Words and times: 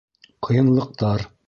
Ҡыйынлыҡтар 0.47 1.29